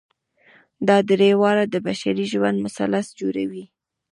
[0.87, 3.63] دا درې واړه د بشري ژوند مثلث جوړوي.